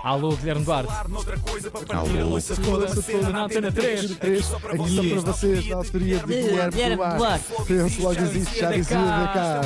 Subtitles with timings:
[0.00, 0.92] Alô, Guilherme Duarte.
[0.92, 2.38] Alô.
[2.64, 4.12] Toda, na Antena 3.
[4.12, 7.44] Aqui só para vocês, na autoria de Guilherme Duarte.
[7.66, 9.60] Penso logo existe, já dizia da cá.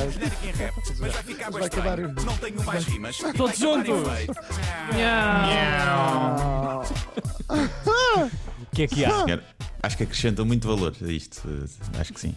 [0.98, 1.98] Vai Vai acabar.
[1.98, 3.18] Não tenho mais rimas.
[3.37, 3.92] Todos juntos.
[8.72, 9.12] O que é que há?
[9.83, 11.42] Acho que acrescenta muito valor a isto.
[12.01, 12.35] Acho que sim.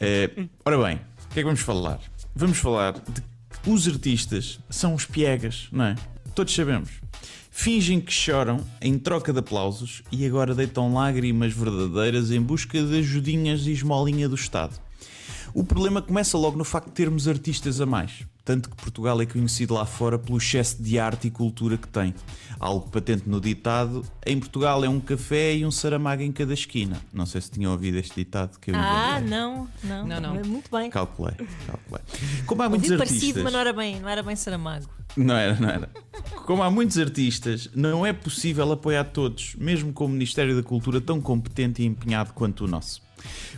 [0.00, 0.30] Eh,
[0.64, 2.00] ora bem, o que é que vamos falar?
[2.34, 5.96] Vamos falar de que os artistas são os piegas, não é?
[6.36, 6.90] Todos sabemos.
[7.50, 12.98] Fingem que choram em troca de aplausos e agora deitam lágrimas verdadeiras em busca de
[12.98, 14.78] ajudinhas e esmolinha do Estado.
[15.54, 18.24] O problema começa logo no facto de termos artistas a mais.
[18.44, 22.14] Tanto que Portugal é conhecido lá fora pelo excesso de arte e cultura que tem.
[22.60, 27.00] Algo patente no ditado: em Portugal é um café e um saramago em cada esquina.
[27.12, 30.06] Não sei se tinham ouvido este ditado que eu Ah, não, não.
[30.06, 30.34] Não, não.
[30.44, 30.90] Muito bem.
[30.90, 31.34] Calculei,
[31.66, 32.04] calculei.
[32.44, 33.20] Como há muitos Ouvi artistas.
[33.20, 34.86] parecido, mas não era bem, não era bem Saramago.
[35.16, 35.90] Não era, não era.
[36.46, 41.00] Como há muitos artistas, não é possível apoiar todos, mesmo com o Ministério da Cultura
[41.00, 43.02] tão competente e empenhado quanto o nosso.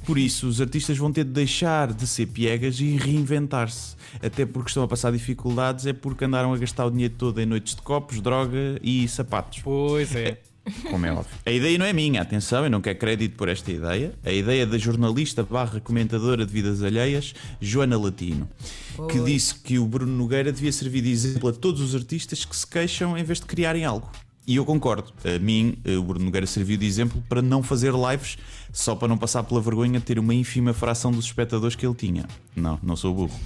[0.06, 3.94] Por isso, os artistas vão ter de deixar de ser piegas e reinventar-se.
[4.22, 7.44] Até porque estão a passar dificuldades, é porque andaram a gastar o dinheiro todo em
[7.44, 9.60] noites de copos, droga e sapatos.
[9.62, 10.40] Pois é.
[10.90, 11.38] Como é óbvio.
[11.44, 14.12] A ideia não é minha, atenção, eu não quero crédito por esta ideia.
[14.24, 18.48] A ideia é da jornalista barra comentadora de vidas alheias, Joana Latino,
[19.10, 19.32] que Oi.
[19.32, 22.66] disse que o Bruno Nogueira devia servir de exemplo a todos os artistas que se
[22.66, 24.10] queixam em vez de criarem algo.
[24.48, 25.12] E eu concordo.
[25.26, 28.38] A mim, eh, o Bruno Nogueira serviu de exemplo para não fazer lives
[28.72, 31.94] só para não passar pela vergonha de ter uma ínfima fração dos espectadores que ele
[31.94, 32.26] tinha.
[32.56, 33.38] Não, não sou burro.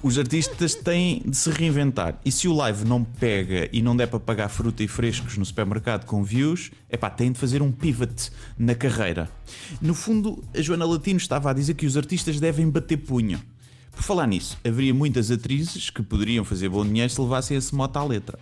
[0.00, 2.20] Os artistas têm de se reinventar.
[2.24, 5.44] E se o live não pega e não der para pagar fruta e frescos no
[5.44, 9.28] supermercado com views, é pá, têm de fazer um pivot na carreira.
[9.82, 13.40] No fundo, a Joana Latino estava a dizer que os artistas devem bater punho.
[13.90, 17.96] Por falar nisso, haveria muitas atrizes que poderiam fazer bom dinheiro se levassem esse moto
[17.96, 18.38] à letra.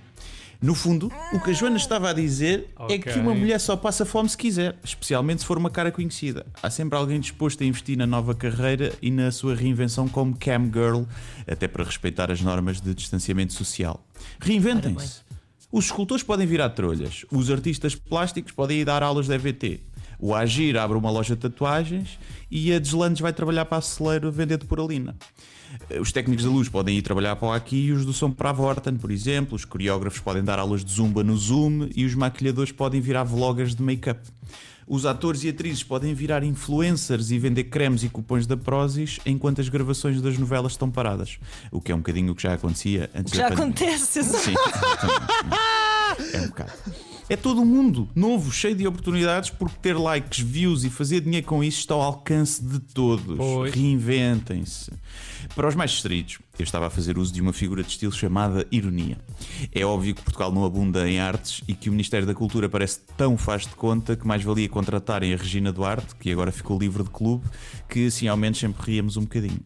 [0.60, 2.98] No fundo, o que a Joana estava a dizer é Ok.
[3.12, 6.46] que uma mulher só passa fome se quiser, especialmente se for uma cara conhecida.
[6.62, 10.64] Há sempre alguém disposto a investir na nova carreira e na sua reinvenção como cam
[10.72, 11.02] girl,
[11.46, 14.04] até para respeitar as normas de distanciamento social.
[14.40, 15.20] Reinventem-se.
[15.70, 19.80] Os escultores podem virar trolhas, os artistas plásticos podem ir dar aulas de EVT.
[20.18, 22.18] O Agir abre uma loja de tatuagens
[22.50, 25.16] e a Deslandes vai trabalhar para a Celeiro vender de poralina.
[26.00, 28.50] Os técnicos da luz podem ir trabalhar para o Aqui e os do som para
[28.50, 29.56] a Vorten, por exemplo.
[29.56, 33.74] Os coreógrafos podem dar aulas de zumba no Zoom e os maquilhadores podem virar vloggers
[33.74, 34.20] de make-up.
[34.88, 39.60] Os atores e atrizes podem virar influencers e vender cremes e cupons da Prozis enquanto
[39.60, 41.38] as gravações das novelas estão paradas.
[41.72, 43.74] O que é um bocadinho o que já acontecia antes Já da pandemia.
[43.74, 44.22] acontece.
[44.22, 44.54] Sim,
[46.32, 46.72] é um bocado.
[47.28, 51.44] É todo um mundo novo, cheio de oportunidades, porque ter likes, views e fazer dinheiro
[51.44, 53.36] com isso está ao alcance de todos.
[53.36, 53.74] Pois.
[53.74, 54.92] Reinventem-se.
[55.54, 58.64] Para os mais distraídos, eu estava a fazer uso de uma figura de estilo chamada
[58.70, 59.18] ironia.
[59.74, 63.00] É óbvio que Portugal não abunda em artes e que o Ministério da Cultura parece
[63.16, 67.02] tão faz de conta que mais valia contratarem a Regina Duarte, que agora ficou livre
[67.02, 67.44] de clube,
[67.88, 69.60] que assim ao menos sempre ríamos um bocadinho.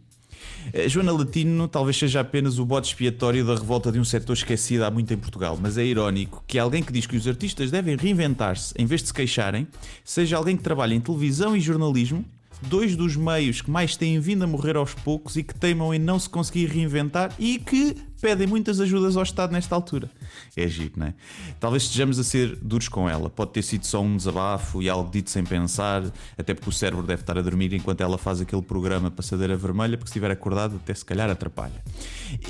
[0.74, 4.84] A Joana Latino talvez seja apenas o bode expiatório da revolta de um setor esquecido
[4.84, 7.96] há muito em Portugal, mas é irónico que alguém que diz que os artistas devem
[7.96, 9.66] reinventar-se em vez de se queixarem
[10.04, 12.24] seja alguém que trabalha em televisão e jornalismo,
[12.62, 15.98] dois dos meios que mais têm vindo a morrer aos poucos e que teimam em
[15.98, 20.10] não se conseguir reinventar e que pedem muitas ajudas ao Estado nesta altura.
[20.56, 21.14] É giro, não é?
[21.58, 23.30] Talvez estejamos a ser duros com ela.
[23.30, 26.02] Pode ter sido só um desabafo e algo dito sem pensar,
[26.36, 29.96] até porque o cérebro deve estar a dormir enquanto ela faz aquele programa Passadeira Vermelha,
[29.96, 31.82] porque se estiver acordado até se calhar atrapalha.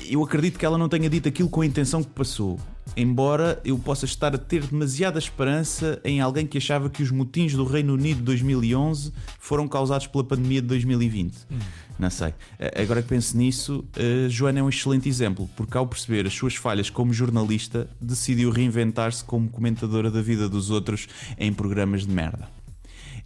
[0.09, 2.59] Eu acredito que ela não tenha dito aquilo com a intenção que passou.
[2.97, 7.53] Embora eu possa estar a ter demasiada esperança em alguém que achava que os motins
[7.53, 11.37] do Reino Unido de 2011 foram causados pela pandemia de 2020.
[11.97, 12.33] Não sei.
[12.81, 13.85] Agora que penso nisso,
[14.27, 19.23] Joana é um excelente exemplo, porque ao perceber as suas falhas como jornalista, decidiu reinventar-se
[19.23, 21.07] como comentadora da vida dos outros
[21.37, 22.49] em programas de merda.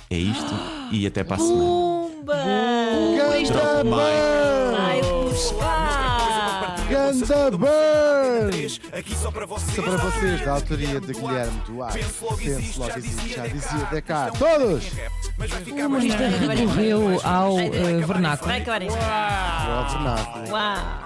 [0.10, 0.54] É isto
[0.92, 1.64] e até para a semana.
[1.64, 2.36] Pumba!
[3.18, 5.30] Ganda Vai Burn!
[5.30, 6.76] buscar!
[6.90, 8.80] Ganda Burn!
[8.92, 9.76] Aqui só para vocês.
[9.76, 12.00] Só para vocês, da autoria de Guilherme Duarte.
[12.00, 12.42] Penso logo
[12.98, 14.30] existe, já dizia da cá.
[14.32, 14.92] Todos!
[15.38, 18.50] Mas vai ficar O humorista recorreu ao eh, vernáculo.
[18.50, 18.98] Vai acabar isto.
[18.98, 20.52] Boa, Renato.
[20.52, 21.05] Uau!